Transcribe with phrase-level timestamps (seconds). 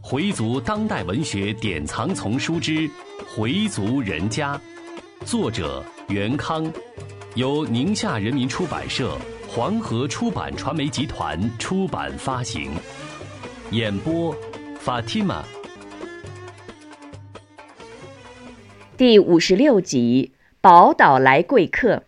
[0.00, 2.72] 回族当代文学典藏丛书之
[3.26, 4.54] 《回族人家》，
[5.24, 6.72] 作者袁康，
[7.34, 9.18] 由宁夏人民出版社、
[9.48, 12.70] 黄河出版传媒集团出版发行。
[13.72, 14.32] 演播
[14.84, 15.42] ：Fatima。
[18.96, 22.04] 第五十六集：宝岛来贵客。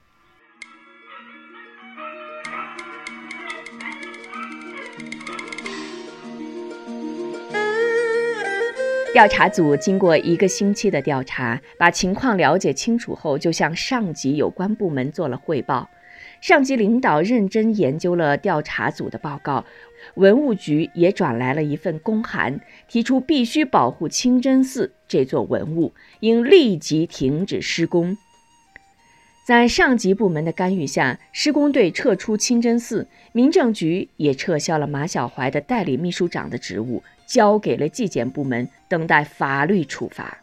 [9.19, 15.91] 调查组经过一个星期的调查，把情况了解清楚后，就向上级有关部门做了汇报。
[16.41, 19.65] 上级领导认真研究了调查组的报告，
[20.15, 28.17] 文物局也转来了一份公函，提出必须保护清真寺这座文物，应立即停止施工。
[29.45, 37.03] 在上级部门的干预下，施工队撤出清真寺，民政局也撤销了马小怀的代理秘书长的职务。
[37.29, 40.39] 交给了纪检部门，等待法律处罚。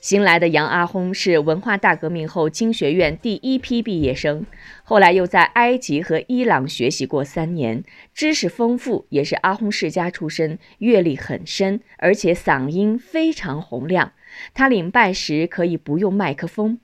[0.00, 4.46] 新来的杨阿訇是文化大革命后经学院第一批毕业生，
[4.84, 7.82] 后来又在埃及和伊朗学习过三年，
[8.14, 14.12] 知识丰富，也是阿訇世家出身，阅历很深，而且嗓音非常洪亮。
[14.54, 16.78] 他领拜时可以不用麦克风。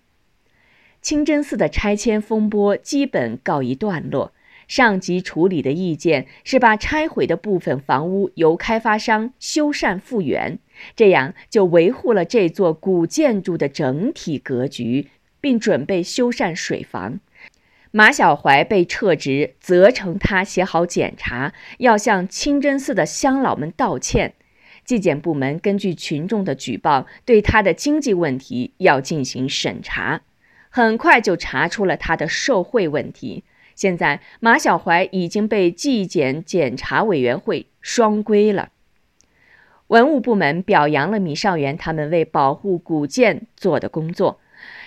[1.01, 4.32] 清真寺的拆迁风波基本告一段落。
[4.73, 10.59] 上级处理的意见是把拆毁的部分房屋由开发商修缮复原，
[10.97, 15.11] 这样就维护了这座古建筑的整体格局，
[15.43, 17.21] 并准备修缮水房。
[17.91, 24.33] 马小怀被撤职，责成他写好检查，要向清真寺的乡老们道歉。
[24.87, 30.23] 纪检部门根据群众的举报，对他的经济问题要进行审查，
[30.71, 33.45] 很快就查出了他的受贿问题。
[33.75, 38.71] 现在马小怀已经被纪检检查委员会双规了。
[39.89, 44.41] 文物部门表扬了米少元他们为保护古建做的工作，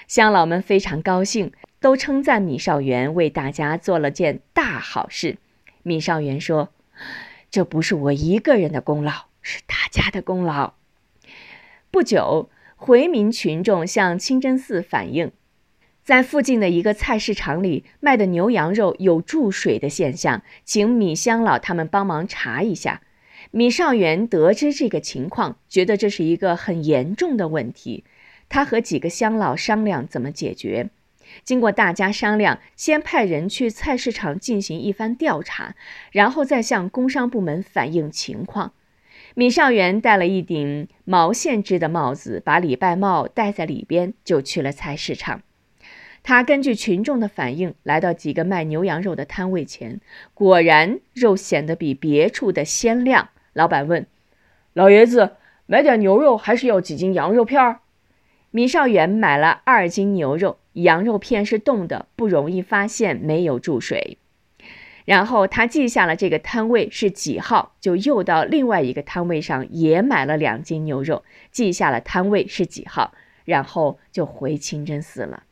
[0.08, 5.38] 乡老们非常高兴，都称赞米少元为大家做了件大好事。
[5.84, 6.70] 米少元说
[7.52, 9.12] ：“这不是我一个人的功劳，
[9.44, 10.74] 是大家的功劳。”
[11.92, 15.32] 不久，回民群众向清真寺反映。
[16.06, 23.02] 在附近的一个菜市场里卖的牛羊肉有注水的现象，请米乡老他们帮忙查一下。
[23.50, 28.04] 米少元得知这个情况，觉得这是一个很严重的问题，
[28.48, 30.92] 他和几个乡老商量怎么解决。
[31.44, 35.74] 经过大家商量，先派人去菜市场进行一番调查，
[36.12, 38.74] 然后再向工商部门反映情况。
[39.34, 45.42] 米少元戴了一顶毛线织的帽子，把礼拜帽戴在里边，就去了菜市场。
[46.28, 50.02] 他根据群众的反应，来到几个卖牛羊肉的摊位前，
[50.34, 53.30] 果然肉显得比别处的鲜亮。
[53.54, 54.08] 老板问
[54.74, 55.34] ：“老爷子，
[55.68, 57.78] 买点牛肉还是要几斤羊肉片？”
[58.50, 64.18] 米少元买了二斤牛肉，羊肉片是冻的，不容易发现，没有注水。
[65.06, 73.14] 然后他记下了这个摊位是几号，就又到另外一个摊位上也买了两斤牛肉，记下了摊位是几号，
[73.44, 75.44] 然后就回清真寺了。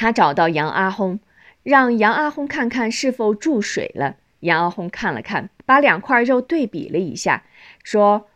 [0.00, 1.18] 他找到杨阿訇，
[1.62, 4.16] 让杨阿訇看看是否注水了。
[4.38, 7.44] 杨阿訇看了看，把两块肉对比了一下，
[7.84, 8.26] 说：“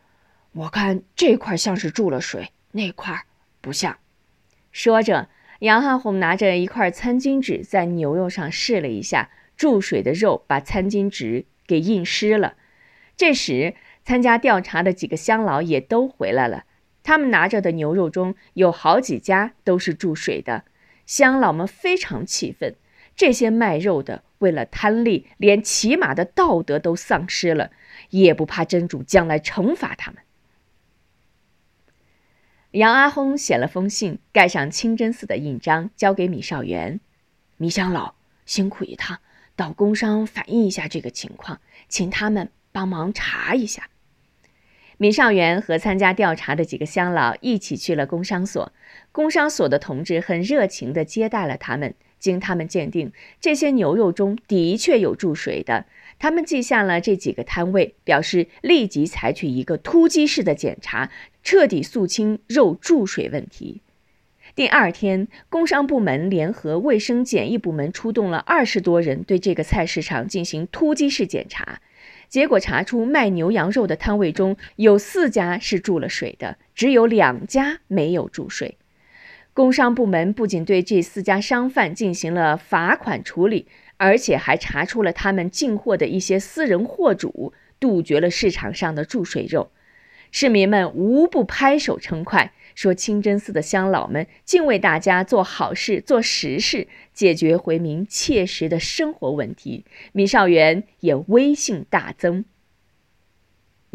[0.53, 3.25] 我看这块像是注了水，那块
[3.61, 3.97] 不像。”
[4.71, 5.27] 说着，
[5.61, 12.57] 杨阿訇拿着一块餐巾纸在牛肉上试了一下，注水的肉把餐巾纸给印湿了。
[13.17, 13.73] 这时，
[14.03, 16.65] 参加调查的几个乡老也都回来了，
[17.01, 20.65] 他们拿着的牛肉中有好几家都是注水的。
[21.05, 22.75] 乡老们非常气愤，
[23.15, 27.71] 这些卖肉的为了贪利，连起码的道德都丧失了，
[28.09, 30.21] 也不怕真主将来惩罚他们。
[32.71, 36.99] 杨阿訇写了封信，盖上清真寺的印章，交给米少元。
[37.55, 39.19] 米乡老辛苦一趟，
[39.55, 43.89] 到工商反映一下这个情况，请他们帮忙查一下。
[44.97, 48.73] 米少元和参加调查的几个乡老一起去了工商所，
[49.15, 51.93] 工商所的同志很热情地接待了他们。
[52.19, 55.85] 经他们鉴定，这些牛肉中的确有注水的。
[56.19, 61.09] 他们记下了这几个摊位，表示立即采取一个突击式的检查，
[61.43, 63.79] 彻底肃清肉注水问题。
[64.53, 71.79] 第二天，工商部门联合卫生检疫部门出动了二十多人，对这个菜市场进行突击式检查。
[72.27, 78.77] 结果查出，卖牛羊肉的摊位中有四家是注了水的，只有两家没有注水。
[79.55, 89.71] 工商部门不仅对这四家商贩进行了罚款处理，而且还查出了他们进货的一些私人货主，杜绝了市场上的注水肉。
[90.29, 99.85] 市民们无不拍手称快，说清真寺的乡老们竟为大家做好事、做实事，解决回民切实的生活问题。
[100.11, 102.43] 米少元也威信大增。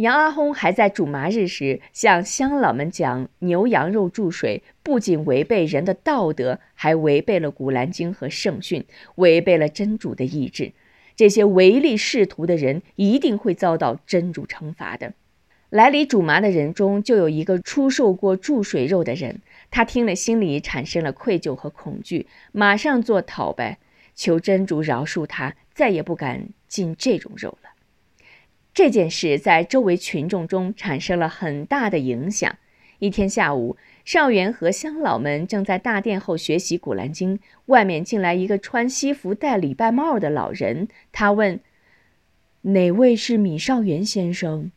[0.00, 8.86] 杨阿訇还在煮麻日时向乡老们讲，牛羊肉注水不仅违背人的道德，还违背了《古兰经》和圣训，
[9.16, 10.72] 违背了真主的意志。
[11.16, 15.12] 这些唯利是图的人一定会遭到真主惩罚的。
[15.68, 19.42] 来里煮麻的人中，就有一个出售过注水肉的人。
[19.70, 23.78] 他听了，心里产生了愧疚和恐惧，马上做讨白，
[24.14, 27.69] 求真主饶恕他，再也不敢进这种肉了。
[28.82, 32.56] 这件事在周围群众中产生了很大的影响。
[32.98, 37.36] 一天下午，少元和乡老们正在大殿后学习《古兰经》，
[37.66, 40.88] 外面进来一个穿西服、戴礼拜帽的老人。
[41.12, 41.60] 他问
[42.72, 44.72] ：“哪位是米少元先生？”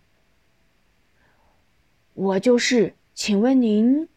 [2.14, 4.10] 我就是，请问您？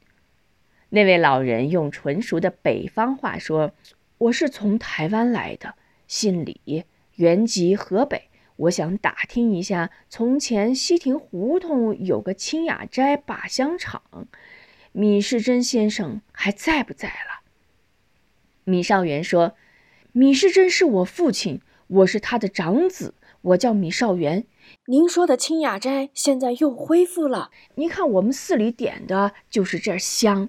[0.89, 3.71] 那位老人用纯熟的北方话说
[4.19, 5.77] ：“我是从台湾来的，
[6.09, 6.83] 姓李，
[7.15, 8.23] 原籍河北。
[8.57, 14.03] 我想打听一下，从前西亭胡同有个清雅斋靶香厂，
[14.93, 17.45] 米世珍先生还在不在了？”
[18.65, 19.55] 米少元说
[20.13, 24.47] ：“米世珍是我父亲，我是他的长子，我叫米少元。”
[24.87, 27.51] 您说的清雅斋现在又恢复了。
[27.75, 30.49] 您看，我们寺里点的就是这香。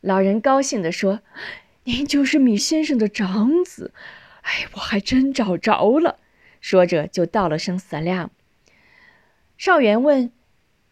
[0.00, 1.22] 老人高兴地说
[1.84, 3.92] ：“您就是米先生的长子，
[4.42, 6.18] 哎，我还真找着了。”
[6.66, 8.32] 说着就道了声色亮。
[9.56, 10.32] 少元问：“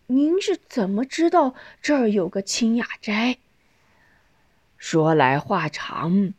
[0.07, 3.39] 您是怎么知道这儿有个清雅斋？”
[4.79, 6.33] 说来话长，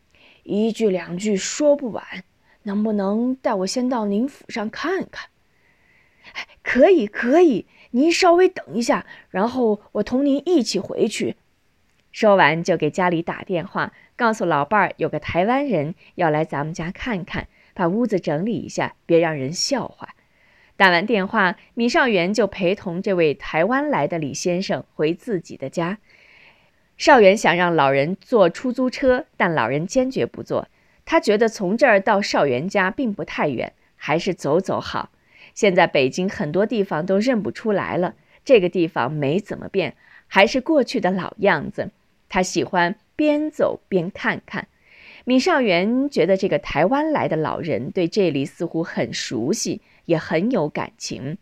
[0.44, 2.24] 一句两句说不完。
[2.64, 5.28] 能不能带我先到您府上看看？
[6.64, 7.66] 可以，可以。
[7.92, 11.36] 您稍微等一下，然后我同您一起回去。
[12.14, 20.16] 说完，就给家里打电话，告诉老伴儿有个台湾人要来咱们家看看，把屋子整理一下，别让人笑话。
[20.76, 26.00] 打完电话，米少元就陪同这位台湾来的李先生回自己的家。
[26.98, 30.68] 少元想让老人坐出租车，但老人坚决不坐。
[31.06, 35.12] 他觉得从这儿到少元家并不太远，还是走走好。
[35.54, 39.96] 现在北京很多地方都认不出来了，这个地方没怎么变，
[40.28, 41.92] 还是过去的老样子。
[42.28, 44.68] 他喜欢边走边看看。
[45.26, 51.38] 米少元觉得这个台湾来的老人对这里似乎很熟悉，也很有感情。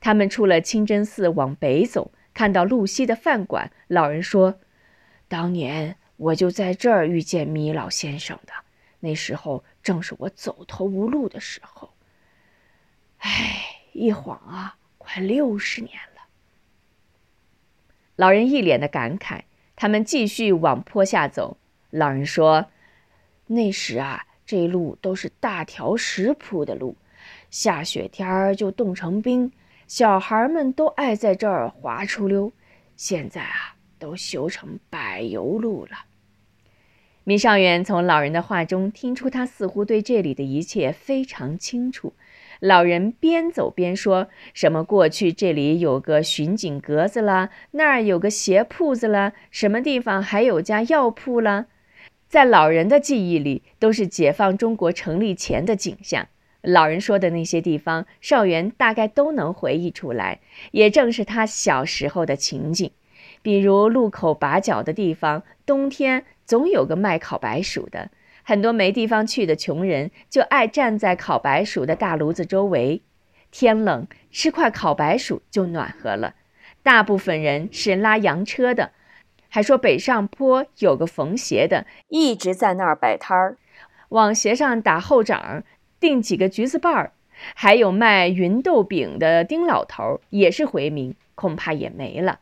[0.00, 4.60] 他们出了清真寺往北走，看到路西的饭馆，老人说
[5.28, 8.52] ：“当年我就在这儿遇见米老先生的。”
[9.00, 11.94] 那时候正是我走投无路的时候。
[13.18, 13.62] 唉，
[13.92, 16.28] 一晃啊，快六十年了。
[18.16, 19.42] 老人一脸的感慨。
[19.76, 21.56] 他们继续往坡下走。
[21.88, 22.66] 老人说
[23.52, 26.94] ：“那时啊，这路都是大条石铺的路，
[27.50, 29.50] 下雪天儿就冻成冰，
[29.88, 32.52] 小孩们都爱在这儿滑出溜。
[32.94, 36.04] 现在啊，都修成柏油路了。”
[37.24, 42.12] 米少元从老人的话中听出，他似乎对这里的一切非常清楚。
[42.60, 51.66] 老人边走边说：“什么过去这里有个巡警格子了，那儿有个鞋铺子了，什么地方还有家药铺了？”
[52.30, 56.28] 在老人的记忆里，都是解放中国成立前的景象。
[56.62, 60.38] 老人说的那些地方，少元大概都能回忆出来，
[60.70, 62.88] 也正是他小时候的情景。
[63.42, 68.12] 比如路口把角的地方，冬天总有个卖烤白薯的，
[68.44, 73.02] 很多没地方去的穷人就爱站在烤白薯的大炉子周围，
[73.50, 76.36] 天冷吃块烤白薯就暖和了。
[76.84, 78.92] 大部分人是拉洋车的，
[79.50, 83.58] 还说北上坡有个缝鞋的，一直在那儿摆摊儿，
[84.08, 85.62] 往鞋上打后掌，
[86.00, 87.12] 钉几个橘子瓣儿。
[87.54, 92.38] 还有卖芸豆饼的丁老头，也是回民，恐怕也没了。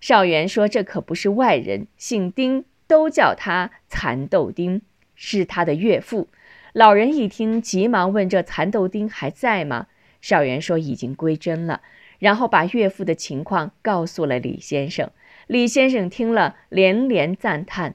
[0.00, 4.82] 少元说：“这可不是外人，姓丁，都叫他蚕豆丁，
[5.14, 6.28] 是他的岳父。”
[6.74, 9.86] 老人一听，急忙问：“这蚕豆丁还在吗？”
[10.20, 11.80] 少元说：“已经归真了。”
[12.18, 15.10] 然后把岳父的情况告诉了李先生。
[15.52, 17.94] 李先生听了，连连赞叹：“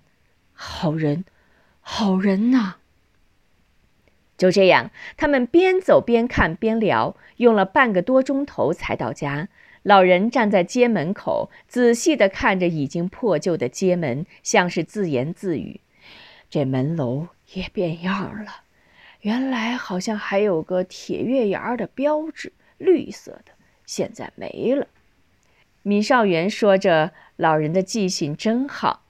[0.54, 1.26] 好人，
[1.82, 2.76] 好人呐！”
[4.38, 9.50] 就这样，他们边走边看边聊，用了半个多钟头才到家。
[9.82, 15.80] 老人站在街门口，仔细地看着已经破旧的街门，像是自言自语
[16.52, 18.62] ：“这门楼也变样了。
[19.22, 23.54] 原来好像还有个铁月牙的标志，绿色的，
[23.88, 24.86] 现在没了。
[25.88, 29.06] 米少元说着：“老人的记性真好。”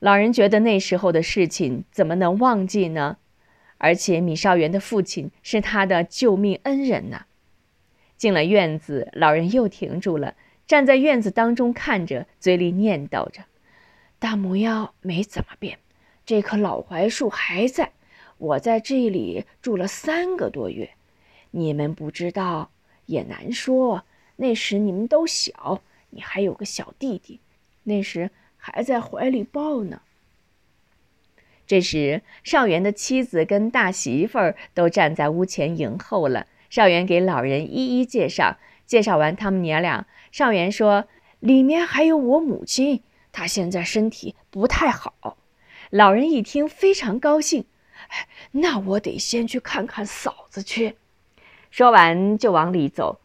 [0.00, 3.18] 老人觉得那时候的事情怎么能忘记呢？
[3.76, 7.26] 而且米少元的父亲是他的救命恩人呢。
[8.16, 13.42] 进了院子，老人又停住了，站在院子当中看着，嘴里念叨着
[14.18, 15.80] ：“大木妖没怎么变，
[16.24, 17.92] 这棵老槐树还在。
[18.38, 20.92] 我在这里住了三个多月，
[21.50, 22.70] 你们不知道
[23.04, 24.04] 也难说。
[24.36, 27.40] 那时你们都小，你还有个小弟弟，
[27.84, 30.02] 那时还在怀里抱呢。”
[31.66, 36.46] 这时，少元的妻子跟大媳妇儿都站在屋前迎候了。
[36.68, 41.06] 少元给老人一一介绍，介绍完他们娘俩，少元说
[41.40, 45.38] ：“里面还有我母亲，她现在身体不太好。”
[45.90, 47.64] 老人一听非常高兴，
[48.52, 50.96] 那我得先去看看嫂子去。
[51.70, 53.20] 说完就往里走。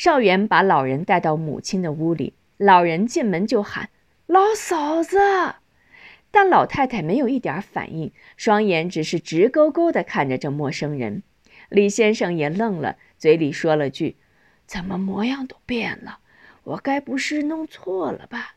[0.00, 3.90] 少元把老人带到母亲的屋里，老人进门就喊
[4.26, 5.18] ：“老嫂子。”
[6.32, 11.22] 但老太太没有一点反应，双眼只是直勾勾地看着这陌生人。
[11.68, 14.16] 李先生也愣了，嘴里说了句
[14.64, 16.20] ：“怎么模样都变了？
[16.64, 18.54] 我该不是弄错了吧？”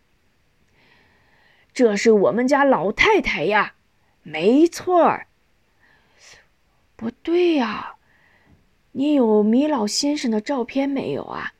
[1.75, 3.73] 这是我们家老太太呀，
[4.21, 5.27] 没错儿。
[6.95, 7.95] 不对呀，
[8.93, 11.53] 你有米老先生的照片没有啊？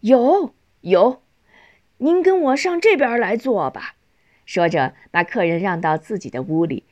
[0.00, 1.22] 有有，
[1.98, 3.96] 您跟我上这边来坐吧。
[4.46, 6.84] 说着，把客人让到自己的屋里。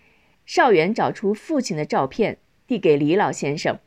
[0.45, 3.79] 少元找出父亲的照片，递给李老先生。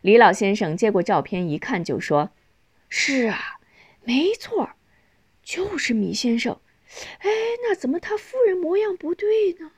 [0.00, 2.30] 李老先生接过照片，一看就说
[2.88, 3.60] ：“是啊，
[4.02, 4.70] 没错，
[5.42, 6.58] 就是米先生。
[7.18, 7.28] 哎，
[7.62, 9.72] 那怎么他夫人模样不对呢？”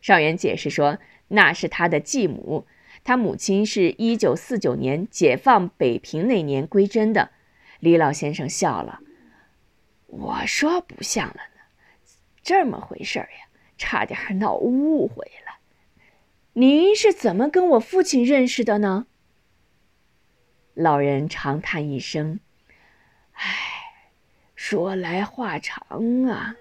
[0.00, 2.66] 少元解释说：“那是他的继母，
[3.06, 7.30] 他母亲是一九四九年解放北平那年归真的。”
[7.78, 8.98] 李老先生笑了
[10.08, 11.62] ：“我说不像了呢。”
[12.42, 13.48] 这么回事呀，
[13.78, 15.60] 差点闹误会了。
[16.54, 19.06] 您是怎么跟我父亲认识的呢？
[20.74, 22.40] 老人长叹一声
[23.34, 23.52] ：“唉，
[24.56, 26.56] 说来话长啊。”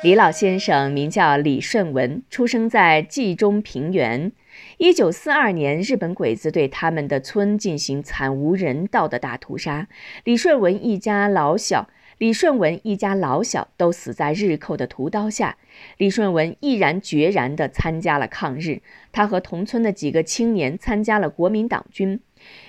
[0.00, 4.30] 李老先生名叫李顺文，出生在冀中平原。
[4.76, 9.88] 一九四二年，日本鬼子对他们的村进行惨无人道的大屠杀，
[10.22, 11.88] 李顺文一家老小，
[12.18, 15.56] 李顺文一家老小都死在日寇的屠刀下。
[15.96, 22.20] 李顺文毅然决然地参加了抗日，他和同村的几个青年参加了国民党军。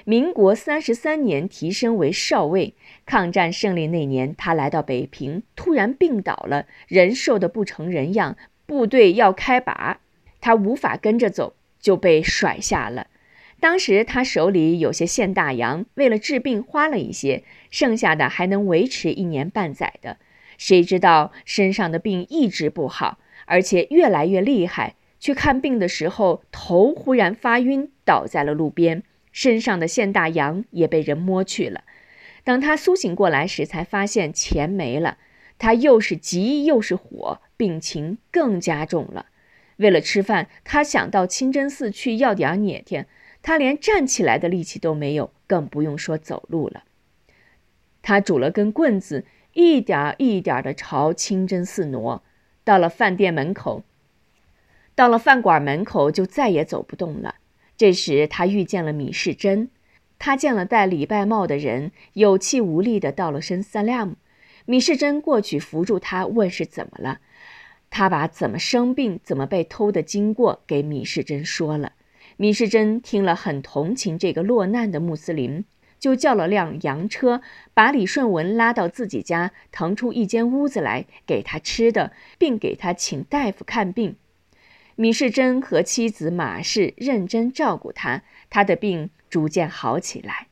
[0.06, 2.74] 民国三十三年，提升为少尉。
[3.06, 8.38] 抗战胜利那年，他来到北平，突然病倒了，人瘦得不成人样。
[8.66, 10.00] 部队要开拔，
[10.42, 13.08] 他无法跟着走，就被甩下了。
[13.60, 20.18] 当时他手里有些现大洋，为了治病花了一些，剩下的还能维持一年半载的。
[20.58, 24.96] 谁知道身上的病一直不好，而且越来越厉害。
[25.20, 29.04] 去看病的时候，头忽然发晕，倒在了路边。
[29.42, 31.86] 身上的现大洋也被人摸去了。
[32.44, 35.18] 等他苏醒过来时，才发现钱没了。
[35.58, 39.28] 他又是急又是火，病情更加重了。
[39.78, 43.08] 为了吃饭，他想到清真寺去要点捏天。
[43.42, 46.84] 他连站起来的力气都没有，更不用说走路了。
[48.02, 52.22] 他拄了根棍子，一点一点地朝清真寺挪。
[52.66, 53.84] 到了饭店门口，
[54.96, 57.36] 到了饭馆门口，就再也走不动了。
[57.80, 59.70] 这时，他遇见了米世珍。
[60.18, 64.18] 他见了戴礼拜帽的人，有气无力地道了声“萨拉姆”。
[64.68, 67.22] 米世珍过去扶住他，问是怎么了。
[67.90, 71.94] 他把怎么生病、怎么被偷的经过给米世珍说了。
[72.36, 75.64] 米世珍听了，很同情这个落难的穆斯林，
[75.98, 77.42] 就叫了辆洋车，
[77.74, 84.18] 把李顺文拉到自己家，腾出一间屋子来给他吃的，并给他请大夫看病。
[85.02, 90.48] 米世珍和妻子马氏认真照顾他，他的病逐渐好起来。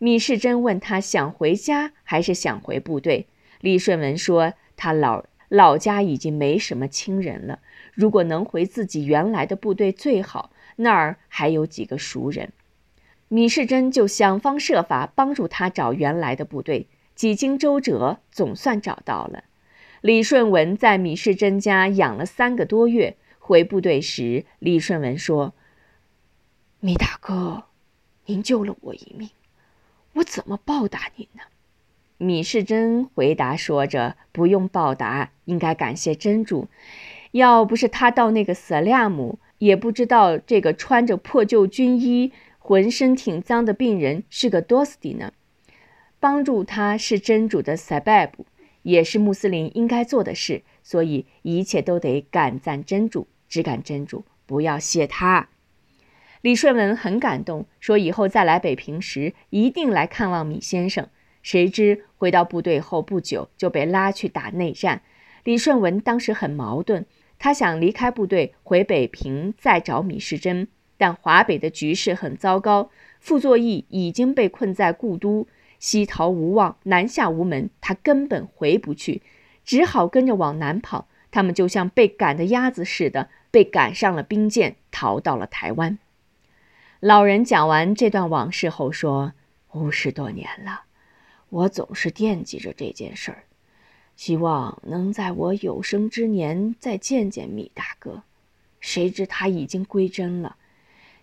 [0.00, 3.28] 米世珍问他想回家还是想回部队。
[3.60, 7.60] 李顺文说他老老家已经没什么亲人了，
[7.94, 12.50] 如果能回自己原来的部队最好，那儿还有几个熟人。
[13.28, 19.44] 米世珍就想方设法帮助他找原来的部队，几经周折，总算找到了。
[20.00, 23.16] 李顺文在米世珍家养了三个多月。
[23.46, 25.52] 回部队时，李顺文说
[26.80, 27.64] ：“米大哥，
[28.24, 29.28] 您救了我一命，
[30.14, 31.42] 我怎么报答您呢？”
[32.16, 36.68] 米世珍回答说着：“不用报答，应该感谢真主。
[37.32, 45.34] 要不是他到那个色拉姆，也不知道这个穿着破旧军衣、浑身挺脏的病人是个多斯蒂呢。
[46.18, 48.46] 帮助他是真主的塞拜布，
[48.84, 55.48] 也是穆斯林应该做的事，所以一切都得感赞真主。”只敢真主，不要谢他。
[56.40, 61.06] 李顺文很感动，说以后再来北平时一定来看望米先生。
[61.40, 65.02] 谁知回到部队后不久就被拉去打内战。
[65.44, 67.04] 李顺文当时很矛盾，
[67.38, 70.66] 他想离开部队回北平再找米世珍，
[70.98, 75.46] 但华北的局势很糟糕，傅作义已经被困在故都，
[75.78, 79.22] 西逃无望，南下无门，他根本回不去，
[79.64, 81.06] 只好跟着往南跑。
[81.30, 83.28] 他们就像被赶的鸭子似的。
[83.54, 86.00] 被赶上了兵舰，逃到了台湾。
[86.98, 89.32] 老人讲完这段往事后说
[89.74, 90.86] ：“五十多年了，
[91.50, 93.44] 我总是惦记着这件事儿，
[94.16, 98.24] 希望能在我有生之年再见见米大哥。
[98.80, 100.56] 谁知他已经归真了。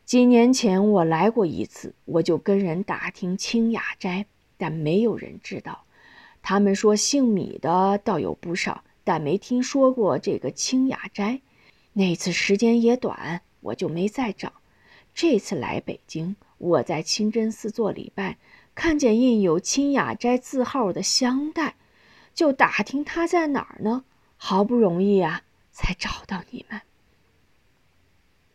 [0.06, 5.84] 几年前我来过一次，我就跟人打听清雅斋，但没有人知道。
[6.42, 11.42] 他们说姓米的倒有不少，但没听说过这个清雅斋。”
[11.94, 14.54] 那次时间也短，我就没再找。
[15.14, 18.38] 这次来北京，我在清真寺做礼拜，
[18.74, 21.76] 看见印有“清雅斋”字号的香袋，
[22.34, 24.06] 就打听它在哪儿呢。
[24.38, 26.82] 好不容易啊，才找到你们。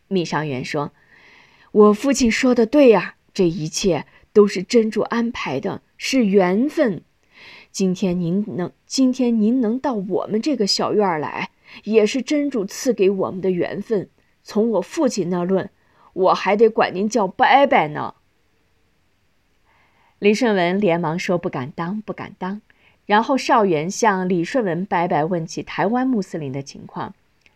[0.09, 0.93] 密上元说
[1.73, 7.03] ：“我父亲说的对呀，这一切都是真主安排的，是缘分。
[7.71, 11.51] 今天您能，今天您能到我们这个小院来。”
[11.85, 14.09] 也是真主赐给我们的缘分。
[14.43, 15.71] 从我父亲那论，
[16.13, 18.15] 我还得管您叫伯伯呢。
[20.19, 22.63] 李顺文连忙说：“不敢当，不敢当。”
[23.05, 27.15] 然后少元向李顺文伯伯问起台湾穆斯林的情况。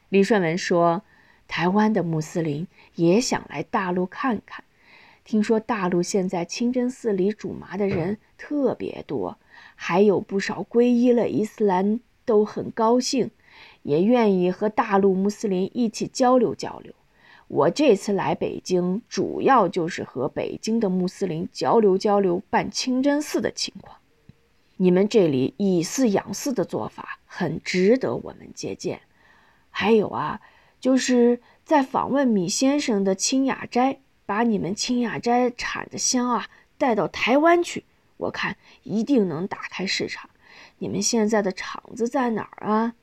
[0.09, 1.03] 李顺文说
[1.49, 4.65] ：“台湾的穆斯林也想来大陆看看，
[5.25, 9.39] 听说大陆现在清真寺里主麻的人特别多，
[9.75, 13.31] 还有不少皈依了伊斯兰，都很高兴。”
[13.83, 16.93] 也愿意和大陆穆斯林一起交流交流。
[17.49, 23.97] 我这次来北京，主要就是和北京的穆斯林交流交流办清真寺的情况。
[24.77, 29.01] 你们这里以寺养寺的做法很值得我们借鉴。
[29.69, 30.41] 还有啊，
[30.81, 37.85] 就是在访问米先生的清雅斋，把你们清雅斋产的香啊带到台湾去，
[38.17, 40.31] 我看一定能打开市场。
[40.79, 42.95] 你们现在的厂子在哪儿啊？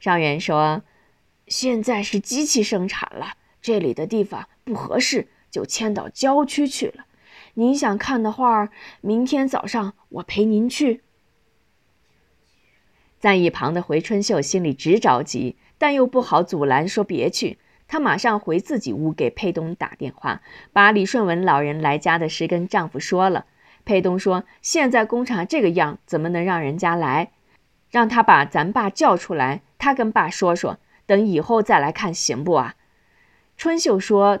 [0.00, 0.82] 上元说
[1.48, 7.06] ：“现在是机器生产了，这里的地方不合适，就迁到郊区去了。
[7.54, 8.68] 您想看的话，
[9.00, 11.00] 明天早上我陪您去。”
[13.18, 17.58] 在一旁的回春秀心里直着急，但又不好阻拦，说别去。
[17.88, 23.46] 她马上回自己屋给佩东打电话，把李顺文老人来家的事跟丈夫说了。
[23.84, 27.32] 佩东说：“现在工厂这个样，怎么能让人家来？
[27.90, 32.74] 让他把咱爸叫出来。”他跟爸说说，等以后再来看，行不啊？
[33.56, 34.40] 春秀说：“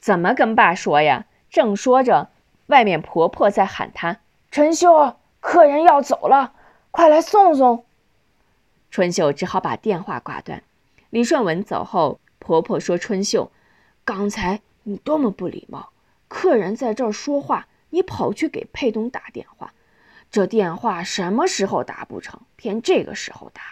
[0.00, 2.30] 怎么跟爸说呀？”正说着，
[2.68, 4.20] 外面婆婆在喊她
[4.50, 6.54] ：“春秀，客人要走了，
[6.90, 7.84] 快来送送。”
[8.90, 10.62] 春秀只好把电话挂断。
[11.10, 13.52] 李顺文走后，婆婆说：“春秀，
[14.04, 15.90] 刚才你多么不礼貌！
[16.28, 19.74] 客人在这儿说话，你跑去给佩东打电话，
[20.30, 23.62] 这电话什么时候打不成，偏这个时候打。”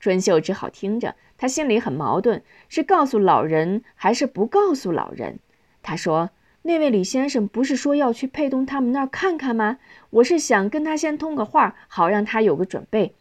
[0.00, 5.38] 春秀只好听着，他心里很矛盾，是告诉老人还是不告诉老人？
[5.82, 6.30] 他说
[6.62, 9.78] ：“那位李先生不是说要去佩东他们那儿看看吗？
[10.10, 13.14] 我是想跟他先通个话，好让他有个准备。”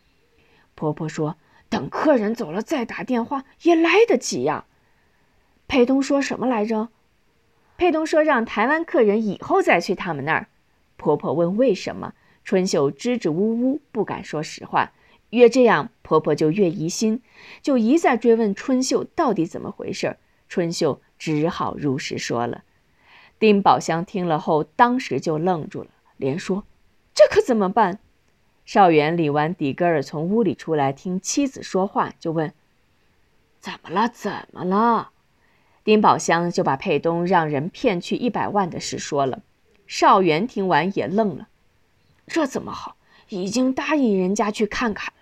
[0.76, 1.36] 婆婆说
[1.68, 4.66] ：“等客人走了再打电话也来得及呀。”
[5.68, 6.90] 佩东说什么来着？
[7.78, 10.48] 佩东说让台湾客人以后再去他们那儿。
[10.96, 12.14] 婆婆问为什么？
[12.44, 14.94] 春秀支支吾吾，不敢说实话。
[15.30, 17.22] 越这样，婆婆就越疑心，
[17.62, 20.18] 就一再追问春秀到底怎么回事。
[20.48, 22.64] 春秀只好如实说了。
[23.38, 26.66] 丁宝香听了后，当时就愣住了，连说
[27.14, 28.00] ：“这可怎么办？”
[28.66, 32.54] 少元理完底格尔从屋里出来，听妻子说话，就问
[33.62, 34.10] ：“怎么了？
[34.10, 35.12] 怎么了？”
[35.86, 39.42] 丁宝香就把佩东让人骗去一百万的事说了。
[39.88, 41.48] 少元听完也愣了
[42.28, 42.96] ：“这怎么好？
[43.30, 45.14] 已经答应人家去看看，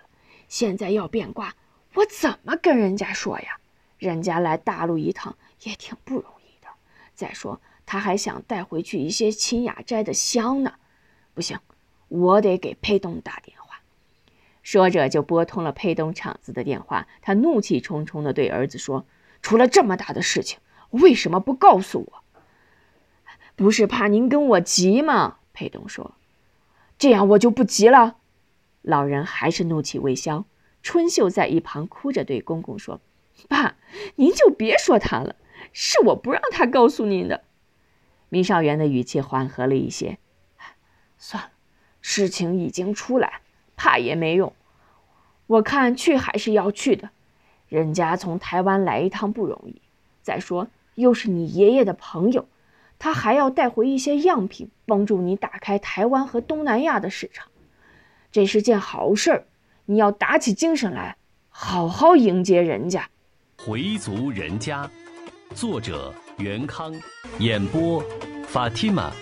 [0.48, 1.54] 现在要变卦，
[1.94, 3.58] 我怎么跟人家说呀？
[3.98, 6.68] 人家来大陆一趟也挺不容易的。
[7.14, 10.74] 再说他还想带回去一些清雅斋的香呢。
[11.34, 11.58] 不行，
[12.08, 13.80] 我得给佩东打电话。
[14.62, 17.08] 说着就拨通了佩东厂子的电话。
[17.22, 19.06] 他怒气冲冲地对儿子说
[19.42, 20.58] ：“出了这么大的事情，
[20.90, 22.22] 为什么不告诉我？
[23.56, 26.14] 不是怕您跟我急吗？”佩东说
[26.98, 28.16] ：“这样我就不急了。”
[28.82, 30.44] 老人还是怒气未消。
[30.82, 33.00] 春秀在一旁哭着对公公说
[33.48, 33.76] ：“爸，
[34.16, 35.36] 您就别说他了，
[35.72, 37.42] 是我不让他告诉您的。”
[38.30, 40.18] 米少元的语气缓和了一些。
[41.18, 41.50] 算了，
[42.00, 43.40] 事情已经出来，
[43.76, 44.52] 怕也没用。
[45.46, 47.10] 我看去还是要去的，
[47.68, 49.80] 人家从台湾来一趟不容易。
[50.22, 52.46] 再说，又是你爷爷的朋友，
[52.98, 57.48] 他还要带回一些样品，帮助你打开台湾和东南亚的市场。
[58.38, 59.44] 这是件好事儿，
[59.86, 61.16] 你要打起精神来，
[61.48, 63.04] 好好迎接人家。
[63.56, 64.88] 回族人家，
[65.56, 66.94] 作者袁康，
[67.40, 68.00] 演播
[68.46, 69.12] 法蒂玛。